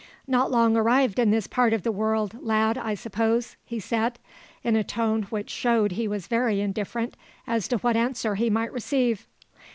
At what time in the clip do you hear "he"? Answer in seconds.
3.63-3.79, 5.91-6.07, 8.33-8.49